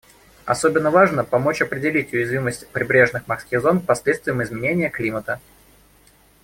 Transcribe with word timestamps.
Особенно 0.45 0.89
важно 0.89 1.23
помочь 1.23 1.61
определить 1.61 2.11
уязвимость 2.11 2.67
прибрежных 2.69 3.27
морских 3.27 3.61
зон 3.61 3.79
к 3.81 3.85
последствиям 3.85 4.41
изменения 4.41 4.89
климата. 4.89 5.39